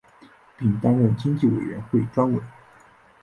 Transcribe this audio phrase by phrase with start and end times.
[0.57, 2.41] 并担任经济委员会专委。